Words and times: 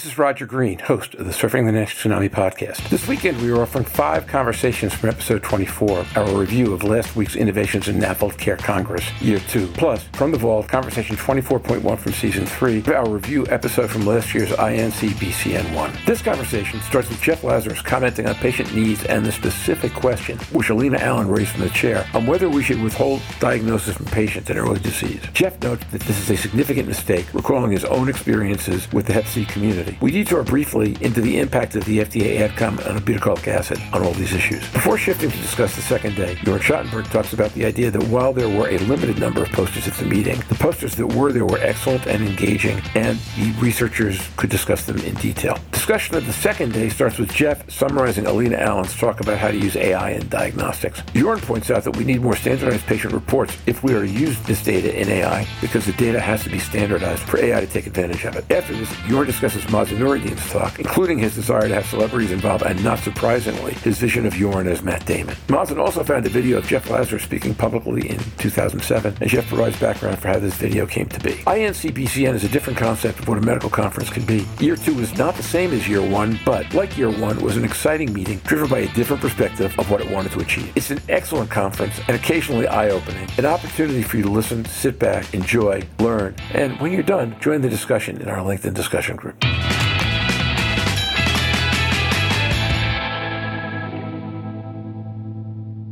This 0.00 0.12
is 0.12 0.18
Roger 0.18 0.46
Green, 0.46 0.78
host 0.78 1.14
of 1.16 1.26
the 1.26 1.30
Surfing 1.30 1.66
the 1.66 1.72
NASH 1.72 2.02
Tsunami 2.02 2.30
podcast. 2.30 2.88
This 2.88 3.06
weekend, 3.06 3.38
we 3.42 3.50
are 3.50 3.60
offering 3.60 3.84
five 3.84 4.26
conversations 4.26 4.94
from 4.94 5.10
episode 5.10 5.42
24, 5.42 6.06
our 6.16 6.34
review 6.34 6.72
of 6.72 6.82
last 6.82 7.14
week's 7.16 7.36
Innovations 7.36 7.86
in 7.86 7.98
NAFLD 7.98 8.38
Care 8.38 8.56
Congress, 8.56 9.04
year 9.20 9.40
two. 9.40 9.66
Plus, 9.66 10.02
from 10.14 10.32
the 10.32 10.38
vault, 10.38 10.68
conversation 10.68 11.16
24.1 11.16 11.98
from 11.98 12.12
season 12.14 12.46
three, 12.46 12.82
our 12.84 13.06
review 13.10 13.46
episode 13.50 13.90
from 13.90 14.06
last 14.06 14.32
year's 14.32 14.48
INC 14.52 15.10
BCN 15.16 15.74
1. 15.74 15.92
This 16.06 16.22
conversation 16.22 16.80
starts 16.80 17.10
with 17.10 17.20
Jeff 17.20 17.44
Lazarus 17.44 17.82
commenting 17.82 18.26
on 18.26 18.34
patient 18.36 18.74
needs 18.74 19.04
and 19.04 19.26
the 19.26 19.32
specific 19.32 19.92
question, 19.92 20.38
which 20.50 20.70
Alina 20.70 20.96
Allen 20.96 21.28
raised 21.28 21.50
from 21.50 21.60
the 21.60 21.68
chair, 21.70 22.06
on 22.14 22.24
whether 22.24 22.48
we 22.48 22.62
should 22.62 22.80
withhold 22.80 23.20
diagnosis 23.38 23.98
from 23.98 24.06
patients 24.06 24.48
in 24.48 24.56
early 24.56 24.80
disease. 24.80 25.20
Jeff 25.34 25.60
notes 25.60 25.84
that 25.92 26.00
this 26.00 26.18
is 26.18 26.30
a 26.30 26.38
significant 26.38 26.88
mistake, 26.88 27.26
recalling 27.34 27.70
his 27.70 27.84
own 27.84 28.08
experiences 28.08 28.90
with 28.94 29.04
the 29.04 29.12
Hep 29.12 29.26
C 29.26 29.44
community 29.44 29.89
We 30.00 30.10
detour 30.10 30.42
briefly 30.42 30.96
into 31.00 31.20
the 31.20 31.38
impact 31.38 31.76
of 31.76 31.84
the 31.84 31.98
FDA 31.98 32.48
AdCom 32.48 32.86
on 32.88 32.98
obeticholic 32.98 33.46
acid 33.48 33.78
on 33.92 34.02
all 34.02 34.12
these 34.12 34.32
issues. 34.32 34.60
Before 34.72 34.98
shifting 34.98 35.30
to 35.30 35.36
discuss 35.38 35.76
the 35.76 35.82
second 35.82 36.16
day, 36.16 36.34
Jorn 36.36 36.60
Schattenberg 36.60 37.10
talks 37.10 37.32
about 37.32 37.52
the 37.54 37.64
idea 37.64 37.90
that 37.90 38.02
while 38.04 38.32
there 38.32 38.48
were 38.48 38.68
a 38.68 38.78
limited 38.78 39.18
number 39.18 39.42
of 39.42 39.50
posters 39.50 39.88
at 39.88 39.94
the 39.94 40.04
meeting, 40.04 40.38
the 40.48 40.54
posters 40.54 40.94
that 40.96 41.06
were 41.06 41.32
there 41.32 41.46
were 41.46 41.58
excellent 41.58 42.06
and 42.06 42.26
engaging, 42.26 42.80
and 42.94 43.18
the 43.36 43.54
researchers 43.60 44.20
could 44.36 44.50
discuss 44.50 44.84
them 44.84 44.98
in 44.98 45.14
detail. 45.16 45.58
Discussion 45.72 46.16
of 46.16 46.26
the 46.26 46.32
second 46.32 46.72
day 46.72 46.88
starts 46.88 47.18
with 47.18 47.32
Jeff 47.32 47.68
summarizing 47.70 48.26
Alina 48.26 48.56
Allen's 48.56 48.96
talk 48.96 49.20
about 49.20 49.38
how 49.38 49.50
to 49.50 49.56
use 49.56 49.76
AI 49.76 50.10
in 50.10 50.28
diagnostics. 50.28 51.00
Jorn 51.14 51.40
points 51.42 51.70
out 51.70 51.84
that 51.84 51.96
we 51.96 52.04
need 52.04 52.20
more 52.20 52.36
standardized 52.36 52.86
patient 52.86 53.12
reports 53.12 53.56
if 53.66 53.82
we 53.82 53.94
are 53.94 54.02
to 54.02 54.08
use 54.08 54.38
this 54.42 54.62
data 54.62 54.98
in 54.98 55.08
AI 55.08 55.46
because 55.60 55.86
the 55.86 55.92
data 55.92 56.20
has 56.20 56.42
to 56.44 56.50
be 56.50 56.58
standardized 56.58 57.22
for 57.22 57.38
AI 57.38 57.60
to 57.60 57.66
take 57.66 57.86
advantage 57.86 58.24
of 58.24 58.36
it. 58.36 58.50
After 58.50 58.74
this, 58.74 58.88
Jorn 59.08 59.26
discusses 59.26 59.68
Mazen 59.80 59.96
Noureddin's 59.96 60.52
talk, 60.52 60.78
including 60.78 61.18
his 61.18 61.34
desire 61.34 61.66
to 61.66 61.74
have 61.74 61.86
celebrities 61.86 62.32
involved 62.32 62.64
and, 62.64 62.84
not 62.84 62.98
surprisingly, 62.98 63.72
his 63.72 63.98
vision 63.98 64.26
of 64.26 64.34
Jorn 64.34 64.66
as 64.66 64.82
Matt 64.82 65.06
Damon. 65.06 65.34
Mazen 65.46 65.78
also 65.78 66.04
found 66.04 66.26
a 66.26 66.28
video 66.28 66.58
of 66.58 66.66
Jeff 66.66 66.90
Lazarus 66.90 67.22
speaking 67.22 67.54
publicly 67.54 68.10
in 68.10 68.18
2007, 68.36 69.16
and 69.22 69.30
Jeff 69.30 69.48
provides 69.48 69.80
background 69.80 70.18
for 70.18 70.28
how 70.28 70.38
this 70.38 70.54
video 70.54 70.84
came 70.84 71.06
to 71.06 71.20
be. 71.20 71.32
INCBCN 71.46 72.34
is 72.34 72.44
a 72.44 72.48
different 72.50 72.78
concept 72.78 73.20
of 73.20 73.28
what 73.28 73.38
a 73.38 73.40
medical 73.40 73.70
conference 73.70 74.10
can 74.10 74.22
be. 74.26 74.46
Year 74.58 74.76
two 74.76 74.92
was 74.92 75.16
not 75.16 75.34
the 75.34 75.42
same 75.42 75.72
as 75.72 75.88
year 75.88 76.06
one, 76.06 76.38
but 76.44 76.74
like 76.74 76.98
year 76.98 77.10
one, 77.10 77.40
was 77.40 77.56
an 77.56 77.64
exciting 77.64 78.12
meeting 78.12 78.36
driven 78.44 78.68
by 78.68 78.80
a 78.80 78.88
different 78.92 79.22
perspective 79.22 79.74
of 79.78 79.90
what 79.90 80.02
it 80.02 80.10
wanted 80.10 80.32
to 80.32 80.40
achieve. 80.40 80.70
It's 80.76 80.90
an 80.90 81.00
excellent 81.08 81.50
conference 81.50 81.98
and 82.00 82.10
occasionally 82.10 82.68
eye-opening, 82.68 83.30
an 83.38 83.46
opportunity 83.46 84.02
for 84.02 84.18
you 84.18 84.24
to 84.24 84.30
listen, 84.30 84.62
sit 84.66 84.98
back, 84.98 85.32
enjoy, 85.32 85.84
learn, 85.98 86.34
and 86.52 86.78
when 86.80 86.92
you're 86.92 87.02
done, 87.02 87.34
join 87.40 87.62
the 87.62 87.70
discussion 87.70 88.20
in 88.20 88.28
our 88.28 88.44
LinkedIn 88.44 88.74
discussion 88.74 89.16
group. 89.16 89.42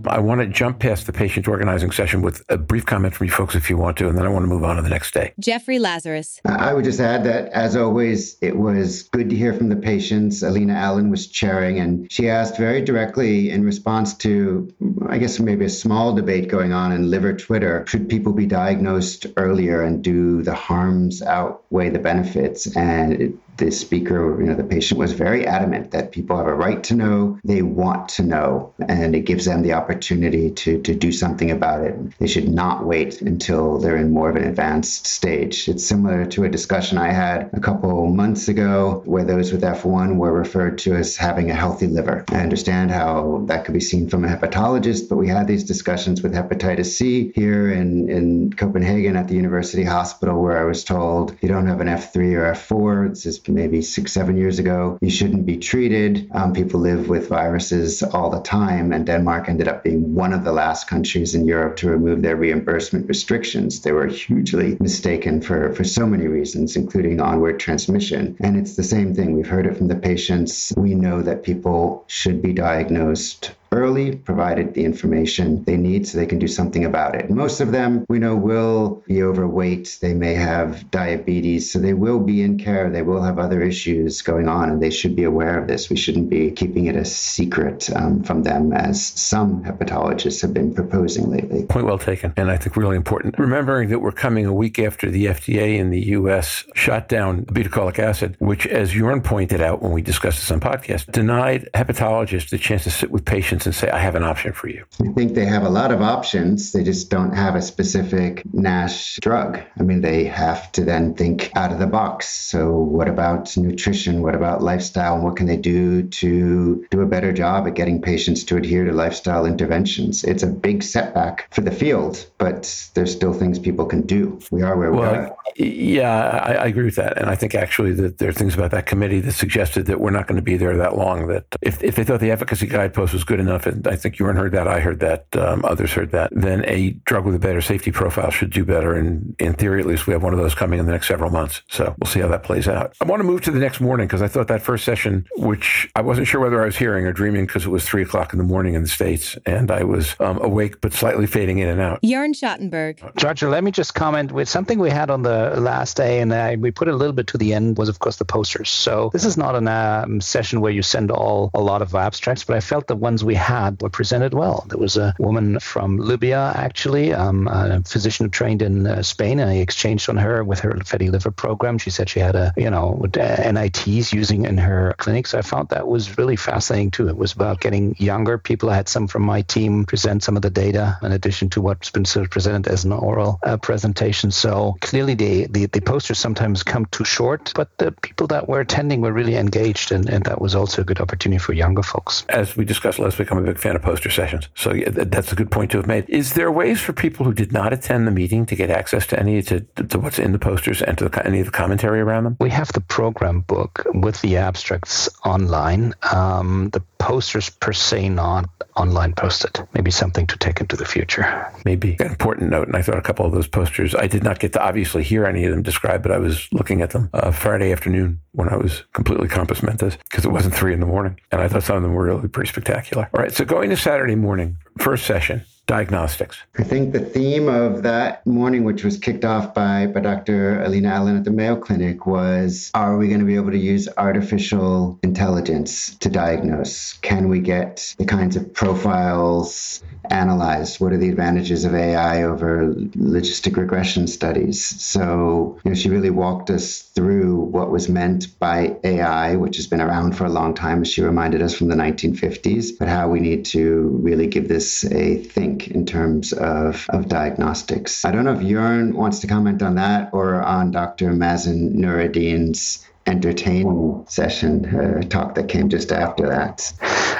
I 0.08 0.18
want 0.18 0.40
to 0.40 0.46
jump 0.46 0.80
past 0.80 1.06
the 1.06 1.12
patient 1.12 1.48
organizing 1.48 1.90
session 1.90 2.22
with 2.22 2.44
a 2.48 2.58
brief 2.58 2.86
comment 2.86 3.14
from 3.14 3.26
you 3.26 3.32
folks 3.32 3.54
if 3.54 3.70
you 3.70 3.76
want 3.76 3.96
to, 3.98 4.08
and 4.08 4.18
then 4.18 4.26
I 4.26 4.28
want 4.28 4.42
to 4.44 4.48
move 4.48 4.64
on 4.64 4.76
to 4.76 4.82
the 4.82 4.88
next 4.88 5.14
day. 5.14 5.32
Jeffrey 5.38 5.78
Lazarus. 5.78 6.40
I 6.44 6.72
would 6.74 6.84
just 6.84 7.00
add 7.00 7.24
that, 7.24 7.48
as 7.52 7.76
always, 7.76 8.36
it 8.40 8.56
was 8.56 9.02
good 9.04 9.30
to 9.30 9.36
hear 9.36 9.54
from 9.54 9.68
the 9.68 9.76
patients. 9.76 10.42
Alina 10.42 10.74
Allen 10.74 11.10
was 11.10 11.26
chairing, 11.26 11.78
and 11.78 12.10
she 12.10 12.28
asked 12.28 12.56
very 12.56 12.82
directly 12.82 13.50
in 13.50 13.64
response 13.64 14.14
to, 14.18 14.72
I 15.08 15.18
guess, 15.18 15.38
maybe 15.38 15.64
a 15.64 15.70
small 15.70 16.14
debate 16.14 16.48
going 16.48 16.72
on 16.72 16.92
in 16.92 17.10
liver 17.10 17.32
Twitter 17.34 17.84
should 17.86 18.08
people 18.08 18.32
be 18.32 18.47
diagnosed 18.47 19.26
earlier 19.36 19.82
and 19.82 20.02
do 20.02 20.42
the 20.42 20.54
harms 20.54 21.22
outweigh 21.22 21.91
the 21.91 21.98
benefits? 21.98 22.76
And 22.76 23.12
it, 23.12 23.32
the 23.58 23.70
speaker, 23.70 24.41
you 24.41 24.46
know, 24.46 24.54
the 24.54 24.64
patient 24.64 24.98
was 24.98 25.12
very 25.12 25.46
adamant 25.46 25.91
that 25.91 26.12
people 26.12 26.36
have 26.36 26.46
a 26.46 26.54
right 26.54 26.82
to 26.84 26.94
know, 26.94 27.38
they 27.44 27.62
want 27.62 28.08
to 28.10 28.22
know, 28.22 28.72
and 28.88 29.14
it 29.14 29.22
gives 29.22 29.44
them 29.44 29.62
the 29.62 29.72
opportunity 29.72 30.50
to, 30.50 30.80
to 30.82 30.94
do 30.94 31.12
something 31.12 31.50
about 31.50 31.82
it. 31.82 32.18
They 32.18 32.26
should 32.26 32.48
not 32.48 32.86
wait 32.86 33.20
until 33.20 33.78
they're 33.78 33.97
in 33.97 34.12
more 34.12 34.30
of 34.30 34.36
an 34.36 34.44
advanced 34.44 35.06
stage. 35.06 35.68
It's 35.68 35.84
similar 35.84 36.24
to 36.26 36.44
a 36.44 36.48
discussion 36.48 36.98
I 36.98 37.10
had 37.10 37.50
a 37.52 37.60
couple 37.60 38.06
months 38.06 38.48
ago 38.48 39.02
where 39.04 39.24
those 39.24 39.52
with 39.52 39.62
F1 39.62 40.16
were 40.16 40.32
referred 40.32 40.78
to 40.78 40.94
as 40.94 41.16
having 41.16 41.50
a 41.50 41.54
healthy 41.54 41.86
liver. 41.86 42.24
I 42.30 42.41
understand 42.41 42.91
how 42.91 43.42
that 43.47 43.64
could 43.64 43.74
be 43.74 43.80
seen 43.80 44.08
from 44.08 44.24
a 44.24 44.28
hepatologist, 44.28 45.08
but 45.08 45.16
we 45.16 45.28
had 45.28 45.48
these 45.48 45.64
discussions 45.64 46.22
with 46.22 46.32
hepatitis 46.32 46.86
C 46.86 47.32
here 47.34 47.70
in, 47.72 48.08
in 48.08 48.52
Copenhagen 48.52 49.16
at 49.16 49.28
the 49.28 49.34
University 49.34 49.84
Hospital 49.84 50.41
where 50.41 50.58
I 50.58 50.64
was 50.64 50.84
told 50.84 51.36
you 51.41 51.48
don't 51.48 51.66
have 51.66 51.80
an 51.80 51.88
F3 51.88 52.34
or 52.36 52.52
F4. 52.52 53.10
This 53.10 53.26
is 53.26 53.38
maybe 53.48 53.82
six, 53.82 54.12
seven 54.12 54.36
years 54.36 54.59
ago. 54.59 54.98
You 55.00 55.10
shouldn't 55.10 55.47
be 55.47 55.56
treated. 55.56 56.31
Um, 56.32 56.53
people 56.53 56.81
live 56.81 57.09
with 57.09 57.28
viruses 57.28 58.03
all 58.03 58.31
the 58.31 58.41
time, 58.41 58.92
and 58.92 59.06
Denmark 59.06 59.48
ended 59.48 59.69
up 59.69 59.84
being 59.84 60.14
one 60.14 60.32
of 60.32 60.44
the 60.44 60.53
last 60.53 60.88
countries 60.88 61.34
in 61.34 61.47
Europe 61.47 61.76
to 61.76 61.91
remove 61.91 62.22
their 62.22 62.36
reimbursement 62.36 63.09
restrictions. 63.09 63.81
They 63.81 63.92
were 63.92 64.06
hugely 64.06 64.76
mistaken 64.81 65.41
for, 65.41 65.75
for 65.75 65.84
so 65.84 66.06
many 66.06 66.26
reasons, 66.26 66.76
including 66.76 67.20
onward 67.20 67.60
transmission. 67.60 68.36
And 68.41 68.56
it's 68.56 68.76
the 68.76 68.82
same 68.82 69.14
thing. 69.14 69.34
We've 69.34 69.47
heard 69.47 69.66
it 69.66 69.76
from 69.76 69.88
the 69.88 69.97
patients. 69.97 70.72
We 70.76 70.94
know 70.94 71.22
that 71.22 71.42
people 71.42 72.04
should 72.06 72.42
be 72.42 72.53
diagnosed 72.53 73.53
early, 73.72 74.16
provided 74.16 74.74
the 74.74 74.84
information 74.84 75.64
they 75.64 75.76
need 75.76 76.06
so 76.06 76.18
they 76.18 76.26
can 76.26 76.38
do 76.38 76.48
something 76.48 76.84
about 76.84 77.14
it. 77.14 77.30
Most 77.30 77.60
of 77.60 77.72
them 77.72 78.04
we 78.08 78.18
know 78.18 78.36
will 78.36 79.02
be 79.06 79.22
overweight, 79.22 79.98
they 80.00 80.14
may 80.14 80.34
have 80.34 80.90
diabetes, 80.90 81.70
so 81.70 81.78
they 81.78 81.94
will 81.94 82.20
be 82.20 82.42
in 82.42 82.58
care, 82.58 82.90
they 82.90 83.02
will 83.02 83.22
have 83.22 83.38
other 83.38 83.62
issues 83.62 84.22
going 84.22 84.48
on, 84.48 84.70
and 84.70 84.82
they 84.82 84.90
should 84.90 85.14
be 85.14 85.24
aware 85.24 85.60
of 85.60 85.68
this. 85.68 85.90
We 85.90 85.96
shouldn't 85.96 86.28
be 86.28 86.50
keeping 86.50 86.86
it 86.86 86.96
a 86.96 87.04
secret 87.04 87.90
um, 87.94 88.22
from 88.22 88.42
them, 88.42 88.72
as 88.72 89.04
some 89.04 89.62
hepatologists 89.64 90.40
have 90.42 90.54
been 90.54 90.74
proposing 90.74 91.30
lately. 91.30 91.64
Point 91.64 91.86
well 91.86 91.98
taken, 91.98 92.32
and 92.36 92.50
I 92.50 92.56
think 92.56 92.76
really 92.76 92.96
important. 92.96 93.38
Remembering 93.38 93.88
that 93.90 94.00
we're 94.00 94.12
coming 94.12 94.46
a 94.46 94.52
week 94.52 94.78
after 94.78 95.10
the 95.10 95.26
FDA 95.26 95.78
in 95.78 95.90
the 95.90 96.00
U.S. 96.08 96.64
shot 96.74 97.08
down 97.08 97.44
obeticholic 97.46 97.98
acid, 97.98 98.36
which, 98.38 98.66
as 98.66 98.92
Jorn 98.92 99.22
pointed 99.22 99.60
out 99.60 99.82
when 99.82 99.92
we 99.92 100.02
discussed 100.02 100.38
this 100.38 100.50
on 100.50 100.60
podcast, 100.60 101.10
denied 101.12 101.68
hepatologists 101.74 102.50
the 102.50 102.58
chance 102.58 102.84
to 102.84 102.90
sit 102.90 103.10
with 103.10 103.24
patients 103.24 103.57
and 103.66 103.74
say, 103.74 103.91
I 103.91 103.98
have 103.98 104.14
an 104.14 104.24
option 104.24 104.52
for 104.52 104.69
you? 104.69 104.84
I 105.00 105.12
think 105.12 105.34
they 105.34 105.46
have 105.46 105.64
a 105.64 105.69
lot 105.69 105.92
of 105.92 106.02
options. 106.02 106.72
They 106.72 106.84
just 106.84 107.10
don't 107.10 107.32
have 107.32 107.54
a 107.54 107.62
specific 107.62 108.42
NASH 108.52 109.16
drug. 109.20 109.60
I 109.78 109.82
mean, 109.82 110.00
they 110.00 110.24
have 110.24 110.70
to 110.72 110.84
then 110.84 111.14
think 111.14 111.52
out 111.56 111.72
of 111.72 111.78
the 111.78 111.86
box. 111.86 112.28
So, 112.28 112.72
what 112.78 113.08
about 113.08 113.56
nutrition? 113.56 114.22
What 114.22 114.34
about 114.34 114.62
lifestyle? 114.62 115.20
What 115.20 115.36
can 115.36 115.47
they 115.47 115.56
do 115.56 116.02
to 116.02 116.86
do 116.91 117.00
a 117.00 117.06
better 117.06 117.32
job 117.32 117.66
at 117.66 117.74
getting 117.74 118.00
patients 118.02 118.44
to 118.44 118.56
adhere 118.56 118.84
to 118.84 118.92
lifestyle 118.92 119.47
interventions? 119.47 120.24
It's 120.24 120.42
a 120.42 120.47
big 120.47 120.82
setback 120.82 121.52
for 121.54 121.60
the 121.60 121.70
field, 121.70 122.26
but 122.38 122.91
there's 122.94 123.12
still 123.12 123.32
things 123.32 123.58
people 123.58 123.86
can 123.86 124.02
do. 124.02 124.38
We 124.50 124.62
are 124.62 124.76
where 124.76 124.92
well, 124.92 125.12
we 125.12 125.18
are. 125.18 125.36
Yeah, 125.56 126.42
I, 126.44 126.52
I 126.52 126.66
agree 126.66 126.84
with 126.84 126.97
that. 126.97 127.18
And 127.18 127.28
I 127.28 127.34
think 127.34 127.54
actually 127.54 127.92
that 127.94 128.18
there 128.18 128.28
are 128.28 128.32
things 128.32 128.54
about 128.54 128.70
that 128.70 128.86
committee 128.86 129.20
that 129.20 129.32
suggested 129.32 129.86
that 129.86 130.00
we're 130.00 130.10
not 130.10 130.26
going 130.26 130.36
to 130.36 130.42
be 130.42 130.56
there 130.56 130.76
that 130.76 130.97
long. 130.97 131.26
That 131.28 131.44
if, 131.60 131.82
if 131.82 131.97
they 131.97 132.04
thought 132.04 132.20
the 132.20 132.30
efficacy 132.30 132.66
guidepost 132.66 133.12
was 133.12 133.24
good 133.24 133.41
enough, 133.41 133.47
enough, 133.48 133.66
and 133.66 133.86
I 133.86 133.97
think 133.97 134.16
Jorn 134.16 134.36
heard 134.36 134.53
that, 134.53 134.69
I 134.69 134.81
heard 134.81 135.00
that, 135.00 135.26
um, 135.36 135.64
others 135.64 135.92
heard 135.92 136.10
that, 136.12 136.31
then 136.32 136.64
a 136.66 136.91
drug 137.04 137.25
with 137.25 137.34
a 137.34 137.38
better 137.38 137.60
safety 137.60 137.91
profile 137.91 138.31
should 138.31 138.50
do 138.50 138.64
better. 138.64 138.94
And 138.94 139.34
in 139.38 139.54
theory, 139.54 139.81
at 139.81 139.86
least, 139.86 140.06
we 140.06 140.12
have 140.12 140.22
one 140.22 140.32
of 140.32 140.38
those 140.38 140.54
coming 140.54 140.78
in 140.78 140.86
the 140.86 140.92
next 140.92 141.09
several 141.09 141.31
months. 141.31 141.62
So 141.69 141.94
we'll 141.98 142.10
see 142.10 142.20
how 142.20 142.28
that 142.28 142.42
plays 142.42 142.69
out. 142.69 142.94
I 143.00 143.04
want 143.04 143.20
to 143.20 143.25
move 143.25 143.42
to 143.42 143.50
the 143.50 143.59
next 143.59 143.81
morning 143.81 144.06
because 144.06 144.22
I 144.22 144.28
thought 144.28 144.48
that 144.48 144.62
first 144.62 144.84
session, 144.84 145.26
which 145.36 145.91
I 145.97 146.00
wasn't 146.00 146.27
sure 146.27 146.41
whether 146.41 146.62
I 146.62 146.66
was 146.66 146.77
hearing 146.77 147.06
or 147.06 147.12
dreaming 147.12 147.47
because 147.47 147.65
it 147.65 147.71
was 147.71 147.84
three 147.84 148.03
o'clock 148.03 148.33
in 148.33 148.39
the 148.39 148.45
morning 148.45 148.74
in 148.74 148.83
the 148.83 148.89
States, 148.89 149.36
and 149.47 149.71
I 149.71 149.83
was 149.83 150.15
um, 150.21 150.39
awake 150.42 150.80
but 150.80 150.92
slightly 150.92 151.27
fading 151.27 151.59
in 151.59 151.68
and 151.68 151.80
out. 151.80 152.03
Jorn 152.03 152.34
Schattenberg. 152.34 153.22
Roger, 153.22 153.48
let 153.48 153.65
me 153.65 153.71
just 153.71 153.95
comment 153.95 154.33
with 154.33 154.48
something 154.48 154.78
we 154.78 154.91
had 154.91 155.10
on 155.10 155.22
the 155.22 155.60
last 155.60 155.97
day, 155.97 156.21
and 156.21 156.33
I, 156.33 156.56
we 156.56 156.71
put 156.71 156.89
a 156.89 156.97
little 156.97 157.12
bit 157.12 157.27
to 157.28 157.39
the 157.39 157.54
end, 157.54 157.78
was 157.78 157.89
of 157.89 157.98
course 157.98 158.16
the 158.16 158.24
posters. 158.24 158.71
So 158.71 159.10
this 159.12 159.24
is 159.24 159.36
not 159.36 159.54
a 159.54 160.03
um, 160.04 160.21
session 160.21 160.60
where 160.60 160.72
you 160.72 160.83
send 160.83 161.10
all 161.10 161.50
a 161.54 161.60
lot 161.60 161.83
of 161.83 161.95
abstracts, 161.95 162.45
but 162.45 162.56
I 162.56 162.60
felt 162.60 162.86
the 162.86 162.97
ones 162.97 163.24
we 163.24 163.34
had 163.38 163.80
were 163.80 163.88
presented 163.88 164.34
well. 164.34 164.66
There 164.68 164.78
was 164.78 164.96
a 164.96 165.14
woman 165.18 165.58
from 165.60 165.98
Libya, 165.98 166.52
actually, 166.54 167.14
um, 167.14 167.48
a 167.48 167.82
physician 167.84 168.30
trained 168.30 168.62
in 168.62 168.86
uh, 168.86 169.02
Spain, 169.02 169.40
I 169.40 169.58
exchanged 169.58 170.08
on 170.08 170.16
her 170.16 170.44
with 170.44 170.60
her 170.60 170.78
fatty 170.84 171.10
liver 171.10 171.30
program. 171.30 171.78
She 171.78 171.90
said 171.90 172.08
she 172.08 172.20
had 172.20 172.36
a, 172.36 172.52
you 172.56 172.70
know, 172.70 173.04
uh, 173.18 173.52
NITs 173.52 174.12
using 174.12 174.44
in 174.44 174.58
her 174.58 174.94
clinics. 174.98 175.34
I 175.34 175.42
found 175.42 175.70
that 175.70 175.86
was 175.86 176.18
really 176.18 176.36
fascinating 176.36 176.90
too. 176.90 177.08
It 177.08 177.16
was 177.16 177.32
about 177.32 177.60
getting 177.60 177.96
younger 177.98 178.38
people. 178.38 178.70
I 178.70 178.76
had 178.76 178.88
some 178.88 179.06
from 179.06 179.22
my 179.22 179.42
team 179.42 179.84
present 179.84 180.22
some 180.22 180.36
of 180.36 180.42
the 180.42 180.50
data 180.50 180.98
in 181.02 181.12
addition 181.12 181.50
to 181.50 181.60
what's 181.60 181.90
been 181.90 182.04
sort 182.04 182.26
of 182.26 182.30
presented 182.30 182.70
as 182.70 182.84
an 182.84 182.92
oral 182.92 183.38
uh, 183.42 183.56
presentation. 183.56 184.30
So 184.30 184.76
clearly, 184.80 185.14
the, 185.14 185.46
the, 185.46 185.66
the 185.66 185.80
posters 185.80 186.18
sometimes 186.18 186.62
come 186.62 186.86
too 186.86 187.04
short, 187.04 187.52
but 187.54 187.76
the 187.78 187.92
people 187.92 188.26
that 188.28 188.48
were 188.48 188.60
attending 188.60 189.00
were 189.00 189.12
really 189.12 189.36
engaged, 189.36 189.92
and, 189.92 190.08
and 190.08 190.24
that 190.24 190.40
was 190.40 190.54
also 190.54 190.82
a 190.82 190.84
good 190.84 191.00
opportunity 191.00 191.38
for 191.38 191.52
younger 191.52 191.82
folks. 191.82 192.24
As 192.28 192.56
we 192.56 192.64
discussed 192.64 192.98
last 192.98 193.18
week, 193.18 193.28
I'm 193.30 193.39
a 193.39 193.42
big 193.42 193.59
fan 193.59 193.77
of 193.77 193.83
poster 193.83 194.10
sessions. 194.10 194.48
So 194.54 194.72
yeah, 194.72 194.89
that's 194.91 195.33
a 195.33 195.36
good 195.36 195.51
point 195.51 195.71
to 195.72 195.77
have 195.78 195.86
made. 195.86 196.09
Is 196.09 196.34
there 196.34 196.51
ways 196.51 196.80
for 196.80 196.92
people 196.92 197.25
who 197.25 197.34
did 197.34 197.53
not 197.53 197.72
attend 197.72 198.07
the 198.07 198.10
meeting 198.10 198.47
to 198.47 198.57
get 198.57 198.71
access 198.71 199.07
to 199.09 199.19
any 199.19 199.42
to, 199.42 199.60
to 199.60 199.98
what's 199.98 200.19
in 200.19 200.33
the 200.33 200.39
posters 200.39 200.83
and 200.83 200.97
to 200.98 201.09
the, 201.09 201.27
any 201.27 201.41
of 201.41 201.47
the 201.47 201.53
commentary 201.53 202.01
around 202.01 202.25
them? 202.25 202.36
We 202.41 202.51
have 202.51 202.72
the 202.72 202.80
program 202.80 203.41
book 203.41 203.86
with 203.95 204.21
the 204.21 204.36
abstracts 204.36 205.09
online. 205.25 205.95
Um, 206.13 206.71
the 206.71 206.80
posters 206.98 207.50
per 207.50 207.72
se 207.72 208.09
not 208.09 208.48
online 208.77 209.12
posted. 209.15 209.59
Maybe 209.74 209.91
something 209.91 210.27
to 210.27 210.36
take 210.39 210.60
into 210.60 210.77
the 210.77 210.84
future. 210.84 211.53
Maybe 211.65 211.97
an 212.00 212.06
important 212.06 212.50
note. 212.50 212.66
And 212.66 212.77
I 212.77 212.83
thought 212.83 212.98
a 212.98 213.03
couple 213.03 213.27
of 213.27 213.33
those 213.33 213.48
posters. 213.48 213.95
I 213.95 214.06
did 214.06 214.22
not 214.22 214.39
get 214.39 214.53
to 214.54 214.62
obviously 214.62 215.03
hear 215.03 215.24
any 215.24 215.45
of 215.45 215.50
them 215.50 215.62
described, 215.62 216.03
but 216.03 216.12
I 216.12 216.18
was 216.18 216.48
looking 216.53 216.83
at 216.83 216.91
them 216.91 217.10
uh, 217.12 217.30
Friday 217.30 217.72
afternoon 217.72 218.21
when 218.33 218.48
I 218.48 218.56
was 218.56 218.84
completely 218.92 219.28
compos 219.28 219.62
mentis 219.62 219.97
because 220.09 220.24
it 220.24 220.30
wasn't 220.30 220.54
three 220.54 220.72
in 220.72 220.80
the 220.80 220.86
morning, 220.86 221.18
and 221.33 221.41
I 221.41 221.48
thought 221.48 221.62
some 221.62 221.77
of 221.77 221.83
them 221.83 221.95
were 221.95 222.04
really 222.04 222.28
pretty 222.28 222.48
spectacular. 222.48 223.09
All 223.15 223.21
right, 223.21 223.33
so 223.33 223.45
going 223.45 223.71
to 223.71 223.77
Saturday 223.77 224.15
morning, 224.15 224.56
first 224.78 225.06
session 225.06 225.45
diagnostics? 225.68 226.38
I 226.59 226.65
think 226.65 226.92
the 226.92 226.98
theme 227.00 227.47
of 227.47 227.84
that 227.84 228.26
morning, 228.26 228.65
which 228.65 228.82
was 228.82 228.98
kicked 228.98 229.24
off 229.24 229.54
by, 229.54 229.86
by 229.86 230.00
Dr. 230.00 230.60
Alina 230.62 230.88
Allen 230.88 231.16
at 231.16 231.24
the 231.24 231.30
Mayo 231.30 231.54
Clinic, 231.56 232.06
was 232.06 232.72
Are 232.74 232.97
we 232.97 233.06
going 233.06 233.20
to 233.20 233.26
be 233.26 233.36
able 233.36 233.53
to 233.53 233.59
use 233.59 233.88
artificial 233.97 234.98
intelligence 235.03 235.94
to 235.97 236.09
diagnose? 236.09 236.94
Can 236.94 237.28
we 237.28 237.38
get 237.38 237.94
the 237.98 238.06
kinds 238.06 238.34
of 238.34 238.53
profiles 238.53 239.84
analyzed? 240.10 240.80
What 240.80 240.92
are 240.92 240.97
the 240.97 241.10
advantages 241.10 241.65
of 241.65 241.74
AI 241.74 242.22
over 242.22 242.72
logistic 242.74 243.56
regression 243.56 244.06
studies? 244.06 244.64
So, 244.82 245.60
you 245.64 245.71
know, 245.71 245.74
she 245.74 245.91
really 245.91 246.10
walked 246.10 246.48
us 246.48 246.80
through 246.80 247.41
what 247.41 247.71
was 247.71 247.91
meant 247.91 248.38
by 248.38 248.76
AI, 248.84 249.36
which 249.36 249.56
has 249.56 249.66
been 249.66 249.82
around 249.82 250.16
for 250.16 250.24
a 250.24 250.30
long 250.30 250.54
time, 250.54 250.80
as 250.80 250.88
she 250.88 251.03
reminded 251.03 251.42
us 251.42 251.54
from 251.54 251.68
the 251.68 251.76
1950s, 251.76 252.71
but 252.78 252.88
how 252.88 253.09
we 253.09 253.21
need 253.21 253.44
to 253.47 254.00
really 254.03 254.26
give 254.26 254.48
this 254.48 254.84
a 254.86 255.18
think 255.18 255.58
think 255.59 255.75
in 255.75 255.87
terms 255.87 256.33
of, 256.33 256.87
of 256.90 257.09
diagnostics. 257.09 258.05
I 258.05 258.11
don't 258.11 258.25
know 258.25 258.35
if 258.35 258.40
Jörn 258.40 258.95
wants 258.95 259.21
to 259.21 259.26
comment 259.26 259.62
on 259.62 259.76
that 259.76 260.11
or 260.12 260.43
on 260.43 260.71
Dr. 260.71 261.12
Mazen 261.12 261.75
Noureddin's 261.75 262.87
entertaining 263.09 264.05
session, 264.07 264.64
her 264.64 265.02
talk 265.02 265.35
that 265.35 265.49
came 265.49 265.69
just 265.69 265.90
after 265.93 266.28
that. 266.28 266.73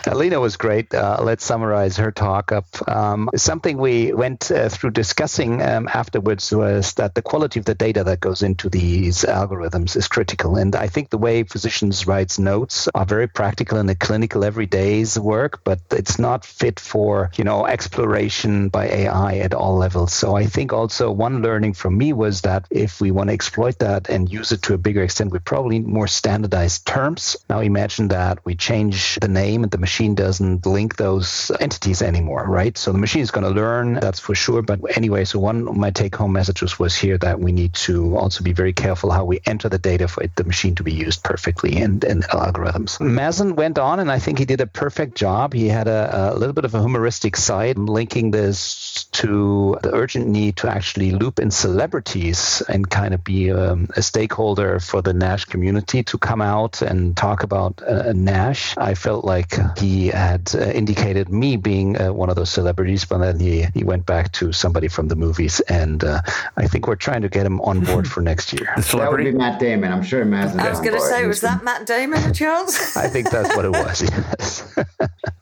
Alina 0.07 0.39
was 0.39 0.57
great. 0.57 0.95
Uh, 0.95 1.19
let's 1.23 1.45
summarize 1.45 1.97
her 1.97 2.13
talk 2.13 2.53
up. 2.53 2.67
Um, 2.89 3.31
something 3.35 3.79
we 3.79 4.13
went 4.13 4.51
uh, 4.51 4.69
through 4.69 4.91
discussing 4.91 5.63
um, 5.63 5.89
afterwards 5.89 6.53
was 6.53 6.95
that 6.95 7.15
the 7.15 7.23
quality 7.23 7.59
of 7.59 7.65
the 7.65 7.75
data 7.75 8.05
that 8.05 8.21
goes 8.21 8.43
into 8.43 8.69
these 8.69 9.25
algorithms 9.25 9.97
is 9.97 10.09
critical. 10.09 10.57
And 10.57 10.77
I 10.77 10.89
think 10.89 11.11
the 11.11 11.19
way 11.19 11.43
physicians 11.43 12.07
write 12.07 12.39
notes 12.39 12.89
are 12.95 13.07
very 13.07 13.27
practical 13.27 13.79
in 13.79 13.87
the 13.87 13.95
clinical 13.95 14.45
everyday's 14.45 15.19
work, 15.19 15.65
but 15.65 15.81
it's 15.91 16.19
not 16.19 16.45
fit 16.45 16.79
for, 16.79 17.31
you 17.37 17.45
know, 17.45 17.67
exploration 17.67 18.69
by 18.69 18.89
AI 18.89 19.39
at 19.39 19.55
all 19.55 19.77
levels. 19.77 20.13
So 20.13 20.37
I 20.37 20.47
think 20.47 20.73
also 20.73 21.11
one 21.11 21.43
learning 21.43 21.75
from 21.75 21.97
me 21.97 22.13
was 22.13 22.43
that 22.43 22.67
if 22.71 23.01
we 23.01 23.11
want 23.11 23.31
to 23.31 23.35
exploit 23.35 23.79
that 23.79 24.11
and 24.11 24.31
use 24.31 24.53
it 24.53 24.63
to 24.63 24.75
a 24.75 24.79
bigger 24.79 25.03
extent, 25.03 25.33
we 25.33 25.39
probably 25.39 25.78
more 25.87 26.07
standardized 26.07 26.87
terms. 26.87 27.37
Now 27.49 27.61
imagine 27.61 28.09
that 28.09 28.45
we 28.45 28.55
change 28.55 29.17
the 29.21 29.29
name 29.29 29.63
and 29.63 29.71
the 29.71 29.79
machine 29.79 30.15
doesn't 30.15 30.67
link 30.67 30.97
those 30.97 31.51
entities 31.61 32.03
anymore, 32.03 32.45
right? 32.47 32.77
So 32.77 32.93
the 32.93 32.99
machine 32.99 33.23
is 33.23 33.31
going 33.31 33.45
to 33.45 33.61
learn, 33.61 33.95
that's 33.95 34.21
for 34.21 34.35
sure. 34.35 34.63
But 34.63 34.97
anyway, 34.97 35.25
so 35.25 35.39
one 35.39 35.69
of 35.69 35.77
my 35.77 35.91
take 35.91 36.15
home 36.15 36.33
messages 36.33 36.79
was 36.79 36.97
here 36.97 37.19
that 37.19 37.41
we 37.41 37.53
need 37.53 37.75
to 37.75 38.17
also 38.17 38.45
be 38.45 38.53
very 38.53 38.73
careful 38.73 39.11
how 39.11 39.25
we 39.25 39.41
enter 39.47 39.69
the 39.69 39.79
data 39.79 40.09
for 40.09 40.27
the 40.27 40.45
machine 40.45 40.75
to 40.77 40.83
be 40.83 40.93
used 40.93 41.23
perfectly 41.23 41.79
and, 41.79 42.05
and 42.05 42.25
algorithms. 42.25 42.99
Mazen 42.99 43.55
went 43.55 43.79
on, 43.79 44.01
and 44.01 44.11
I 44.11 44.19
think 44.19 44.39
he 44.39 44.45
did 44.45 44.61
a 44.61 44.67
perfect 44.67 45.17
job. 45.17 45.53
He 45.53 45.69
had 45.69 45.89
a, 45.89 46.33
a 46.33 46.39
little 46.39 46.53
bit 46.55 46.65
of 46.65 46.75
a 46.75 46.81
humoristic 46.81 47.37
side, 47.37 47.79
linking 47.79 48.31
this 48.31 48.88
to 49.05 49.79
the 49.83 49.95
urgent 49.95 50.27
need 50.27 50.57
to 50.57 50.69
actually 50.69 51.11
loop 51.11 51.39
in 51.39 51.51
celebrities 51.51 52.63
and 52.69 52.89
kind 52.89 53.15
of 53.15 53.25
be 53.25 53.51
um, 53.51 53.89
a 53.97 54.03
stakeholder 54.03 54.81
for 54.81 55.03
the 55.03 55.13
NASH 55.13 55.47
community 55.47 56.03
to 56.05 56.19
come 56.19 56.41
out 56.41 56.83
and 56.83 57.17
talk 57.17 57.43
about 57.43 57.83
uh, 57.83 58.13
NASH. 58.13 58.77
I 58.77 58.95
felt 58.95 59.25
like 59.25 59.55
he 59.79 60.09
had 60.09 60.51
uh, 60.55 60.59
indicated 60.71 61.29
me 61.29 61.57
being 61.57 62.01
uh, 62.01 62.13
one 62.13 62.31
of 62.31 62.37
those 62.37 62.51
celebrities, 62.51 63.05
but 63.05 63.19
then 63.19 63.41
he, 63.41 63.67
he 63.75 63.85
went 63.85 64.07
back 64.07 64.33
to 64.33 64.53
somebody 64.53 64.89
from 64.89 65.09
the 65.09 65.17
movies. 65.17 65.61
And 65.61 66.03
uh, 66.05 66.21
I 66.57 66.67
think 66.67 66.87
we're 66.87 66.97
trying 66.97 67.23
to 67.23 67.29
get 67.29 67.47
him 67.47 67.61
on 67.63 67.85
board 67.85 68.09
for 68.13 68.21
next 68.21 68.53
year. 68.53 68.73
The 68.77 68.83
celebrity? 68.83 69.25
That 69.25 69.37
would 69.37 69.39
be 69.39 69.39
Matt 69.39 69.61
Damon. 69.61 69.93
I'm 69.93 70.03
sure 70.03 70.25
Matt. 70.25 70.59
I 70.59 70.71
was 70.71 70.81
going 70.81 70.95
to 70.95 71.01
say, 71.01 71.27
was 71.27 71.41
that 71.43 71.63
Matt 71.63 71.87
Damon 71.87 72.23
a 72.25 72.33
chance? 72.33 72.97
I 72.97 73.09
think 73.09 73.31
that's 73.31 73.55
what 73.57 73.65
it 73.65 73.71
was, 73.71 74.03
yes. 74.03 74.75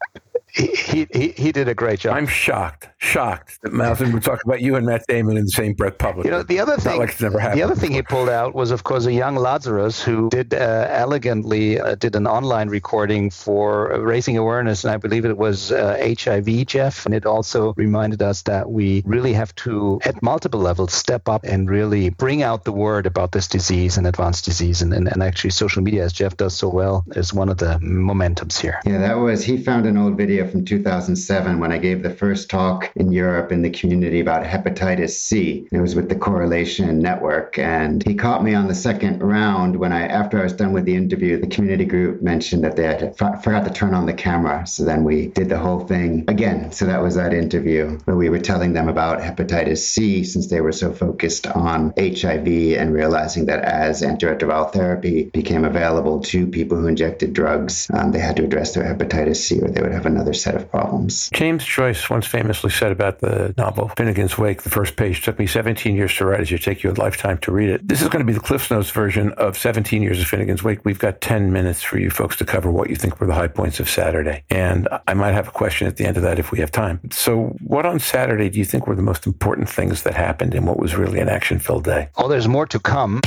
he, 0.56 1.06
he, 1.12 1.28
he 1.36 1.52
did 1.52 1.68
a 1.68 1.74
great 1.74 2.00
job. 2.00 2.16
I'm 2.16 2.26
shocked, 2.26 2.88
shocked 2.98 3.58
that 3.62 3.72
Mazen 3.72 4.14
would 4.14 4.22
talk 4.22 4.42
about 4.42 4.62
you 4.62 4.76
and 4.76 4.86
Matt 4.86 5.04
Damon 5.06 5.36
in 5.36 5.44
the 5.44 5.50
same 5.50 5.74
breath 5.74 5.98
publicly. 5.98 6.30
You 6.30 6.36
know, 6.36 6.42
the 6.42 6.60
other 6.60 6.78
thing, 6.78 6.98
like 6.98 7.20
never 7.20 7.38
happened 7.38 7.60
the 7.60 7.64
other 7.64 7.74
thing 7.74 7.92
he 7.92 8.00
pulled 8.00 8.30
out 8.30 8.54
was, 8.54 8.70
of 8.70 8.82
course, 8.82 9.04
a 9.04 9.12
young 9.12 9.36
Lazarus 9.36 10.02
who 10.02 10.30
did 10.30 10.54
uh, 10.54 10.86
elegantly 10.88 11.78
uh, 11.78 11.94
did 11.96 12.16
an 12.16 12.26
online 12.26 12.68
recording 12.68 13.30
for 13.30 14.00
raising 14.00 14.38
awareness, 14.38 14.82
and 14.84 14.92
I 14.92 14.96
believe 14.96 15.26
it 15.26 15.36
was 15.36 15.72
uh, 15.72 16.14
HIV, 16.18 16.66
Jeff. 16.66 17.04
And 17.04 17.14
it 17.14 17.26
also 17.26 17.74
reminded 17.76 18.22
us 18.22 18.42
that 18.42 18.70
we 18.70 19.02
really 19.04 19.34
have 19.34 19.54
to, 19.56 20.00
at 20.04 20.22
multiple 20.22 20.60
levels, 20.60 20.94
step 20.94 21.28
up 21.28 21.44
and 21.44 21.68
really 21.68 22.08
bring 22.08 22.42
out 22.42 22.64
the 22.64 22.72
word 22.72 23.04
about 23.04 23.32
this 23.32 23.46
disease 23.46 23.98
and 23.98 24.06
advanced 24.06 24.46
disease, 24.46 24.80
and, 24.80 24.94
and, 24.94 25.06
and 25.08 25.22
actually 25.22 25.50
social 25.50 25.82
media, 25.82 26.04
as 26.04 26.14
Jeff 26.14 26.36
does 26.38 26.56
so 26.56 26.68
well, 26.70 27.04
is 27.14 27.34
one 27.34 27.50
of 27.50 27.58
the 27.58 27.78
momentums 27.82 28.58
here. 28.58 28.80
Yeah, 28.86 28.98
that 28.98 29.18
was 29.18 29.44
he 29.44 29.58
found 29.58 29.84
an 29.84 29.98
old 29.98 30.16
video 30.16 30.45
from 30.50 30.64
2007 30.64 31.58
when 31.58 31.72
I 31.72 31.78
gave 31.78 32.02
the 32.02 32.10
first 32.10 32.50
talk 32.50 32.90
in 32.96 33.12
Europe 33.12 33.52
in 33.52 33.62
the 33.62 33.70
community 33.70 34.20
about 34.20 34.44
hepatitis 34.44 35.10
C. 35.10 35.68
It 35.70 35.80
was 35.80 35.94
with 35.94 36.08
the 36.08 36.16
Correlation 36.16 37.00
Network, 37.00 37.58
and 37.58 38.02
he 38.06 38.14
caught 38.14 38.44
me 38.44 38.54
on 38.54 38.68
the 38.68 38.74
second 38.74 39.22
round 39.22 39.76
when 39.76 39.92
I, 39.92 40.06
after 40.06 40.40
I 40.40 40.44
was 40.44 40.52
done 40.52 40.72
with 40.72 40.84
the 40.84 40.96
interview, 40.96 41.40
the 41.40 41.46
community 41.46 41.84
group 41.84 42.22
mentioned 42.22 42.64
that 42.64 42.76
they 42.76 42.84
had 42.84 43.14
f- 43.20 43.42
forgot 43.44 43.64
to 43.64 43.72
turn 43.72 43.94
on 43.94 44.06
the 44.06 44.12
camera. 44.12 44.66
So 44.66 44.84
then 44.84 45.04
we 45.04 45.28
did 45.28 45.48
the 45.48 45.58
whole 45.58 45.80
thing 45.80 46.24
again. 46.28 46.72
So 46.72 46.86
that 46.86 47.02
was 47.02 47.14
that 47.16 47.32
interview 47.32 47.98
where 48.04 48.16
we 48.16 48.28
were 48.28 48.38
telling 48.38 48.72
them 48.72 48.88
about 48.88 49.20
hepatitis 49.20 49.78
C 49.78 50.24
since 50.24 50.48
they 50.48 50.60
were 50.60 50.72
so 50.72 50.92
focused 50.92 51.46
on 51.46 51.92
HIV 51.98 52.46
and 52.78 52.92
realizing 52.92 53.46
that 53.46 53.64
as 53.64 54.02
antiretroviral 54.02 54.72
therapy 54.72 55.24
became 55.24 55.64
available 55.64 56.20
to 56.20 56.46
people 56.46 56.78
who 56.78 56.86
injected 56.86 57.32
drugs, 57.32 57.90
um, 57.92 58.12
they 58.12 58.20
had 58.20 58.36
to 58.36 58.44
address 58.44 58.74
their 58.74 58.84
hepatitis 58.84 59.36
C 59.36 59.60
or 59.60 59.68
they 59.68 59.82
would 59.82 59.92
have 59.92 60.06
another 60.06 60.34
set 60.36 60.54
of 60.54 60.70
problems. 60.70 61.30
James 61.32 61.64
Joyce 61.64 62.08
once 62.08 62.26
famously 62.26 62.70
said 62.70 62.92
about 62.92 63.20
the 63.20 63.54
novel 63.56 63.88
Finnegan's 63.96 64.38
Wake, 64.38 64.62
the 64.62 64.70
first 64.70 64.96
page 64.96 65.22
took 65.22 65.38
me 65.38 65.46
17 65.46 65.96
years 65.96 66.14
to 66.16 66.26
write. 66.26 66.40
It 66.40 66.46
should 66.46 66.62
take 66.62 66.82
you 66.82 66.90
a 66.90 66.92
lifetime 66.92 67.38
to 67.38 67.52
read 67.52 67.70
it. 67.70 67.86
This 67.86 68.02
is 68.02 68.08
going 68.08 68.24
to 68.24 68.26
be 68.26 68.32
the 68.32 68.40
Cliff 68.40 68.70
Notes 68.70 68.90
version 68.90 69.32
of 69.32 69.56
17 69.56 70.02
years 70.02 70.20
of 70.20 70.26
Finnegan's 70.26 70.62
Wake. 70.62 70.84
We've 70.84 70.98
got 70.98 71.20
10 71.20 71.52
minutes 71.52 71.82
for 71.82 71.98
you 71.98 72.10
folks 72.10 72.36
to 72.36 72.44
cover 72.44 72.70
what 72.70 72.90
you 72.90 72.96
think 72.96 73.20
were 73.20 73.26
the 73.26 73.34
high 73.34 73.48
points 73.48 73.80
of 73.80 73.88
Saturday. 73.88 74.44
And 74.50 74.88
I 75.06 75.14
might 75.14 75.32
have 75.32 75.48
a 75.48 75.52
question 75.52 75.86
at 75.86 75.96
the 75.96 76.04
end 76.04 76.16
of 76.16 76.22
that 76.22 76.38
if 76.38 76.52
we 76.52 76.60
have 76.60 76.70
time. 76.70 77.00
So, 77.10 77.56
what 77.64 77.86
on 77.86 77.98
Saturday 77.98 78.48
do 78.48 78.58
you 78.58 78.64
think 78.64 78.86
were 78.86 78.94
the 78.94 79.02
most 79.02 79.26
important 79.26 79.68
things 79.68 80.02
that 80.02 80.14
happened 80.14 80.54
in 80.54 80.66
what 80.66 80.78
was 80.78 80.94
really 80.94 81.20
an 81.20 81.28
action 81.28 81.58
filled 81.58 81.84
day? 81.84 82.08
Oh, 82.16 82.28
there's 82.28 82.48
more 82.48 82.66
to 82.66 82.78
come. 82.78 83.20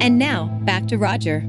And 0.00 0.18
now, 0.18 0.46
back 0.64 0.86
to 0.88 0.98
Roger. 0.98 1.48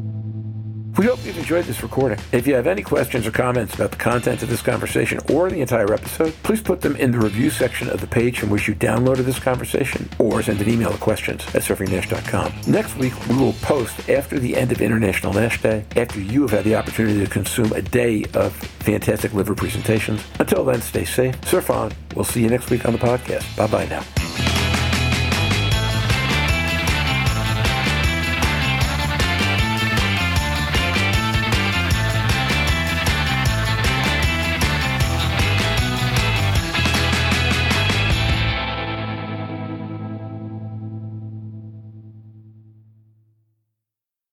We 0.97 1.05
hope 1.05 1.23
you've 1.23 1.37
enjoyed 1.37 1.65
this 1.65 1.83
recording. 1.83 2.17
If 2.31 2.47
you 2.47 2.55
have 2.55 2.65
any 2.65 2.81
questions 2.81 3.27
or 3.27 3.31
comments 3.31 3.75
about 3.75 3.91
the 3.91 3.97
content 3.97 4.41
of 4.41 4.49
this 4.49 4.63
conversation 4.63 5.19
or 5.31 5.47
the 5.49 5.61
entire 5.61 5.93
episode, 5.93 6.33
please 6.41 6.59
put 6.59 6.81
them 6.81 6.95
in 6.95 7.11
the 7.11 7.19
review 7.19 7.51
section 7.51 7.87
of 7.89 8.01
the 8.01 8.07
page 8.07 8.39
from 8.39 8.49
which 8.49 8.67
you 8.67 8.73
downloaded 8.73 9.25
this 9.25 9.37
conversation 9.37 10.09
or 10.17 10.41
send 10.41 10.59
an 10.59 10.67
email 10.67 10.91
to 10.91 10.97
questions 10.97 11.45
at 11.53 11.61
surfingnash.com. 11.61 12.51
Next 12.65 12.95
week, 12.97 13.13
we 13.27 13.37
will 13.37 13.53
post 13.61 14.09
after 14.09 14.39
the 14.39 14.57
end 14.57 14.71
of 14.71 14.81
International 14.81 15.33
NASH 15.33 15.61
Day, 15.61 15.85
after 15.95 16.19
you 16.19 16.41
have 16.41 16.51
had 16.51 16.63
the 16.63 16.75
opportunity 16.75 17.23
to 17.23 17.29
consume 17.29 17.71
a 17.73 17.81
day 17.83 18.25
of 18.33 18.53
fantastic 18.53 19.33
liver 19.33 19.53
presentations. 19.53 20.23
Until 20.39 20.65
then, 20.65 20.81
stay 20.81 21.05
safe, 21.05 21.35
surf 21.45 21.69
on. 21.69 21.91
We'll 22.15 22.25
see 22.25 22.41
you 22.41 22.49
next 22.49 22.71
week 22.71 22.85
on 22.85 22.93
the 22.93 22.99
podcast. 22.99 23.55
Bye 23.55 23.67
bye 23.67 23.85
now. 23.85 24.26